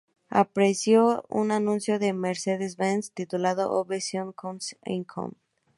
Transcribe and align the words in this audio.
Apareció 0.31 1.25
en 1.29 1.39
un 1.41 1.51
anuncio 1.51 1.99
de 1.99 2.11
Mercedes-Benz, 2.11 3.11
titulado 3.11 3.69
'Obsession 3.71 4.33
con 4.33 4.55
un 4.55 4.91
icono’. 4.91 5.35